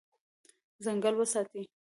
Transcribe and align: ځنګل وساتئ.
ځنګل 0.83 1.13
وساتئ. 1.17 1.63